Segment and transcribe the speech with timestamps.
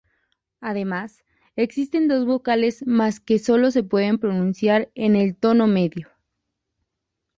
[0.61, 1.23] Además,
[1.55, 6.07] existen dos vocales más que sólo se pueden pronunciar en el tono medio.